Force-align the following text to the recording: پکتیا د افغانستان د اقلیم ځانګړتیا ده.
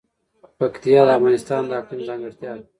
پکتیا 0.57 1.01
د 1.07 1.09
افغانستان 1.17 1.61
د 1.67 1.71
اقلیم 1.79 2.01
ځانګړتیا 2.09 2.51
ده. 2.57 2.63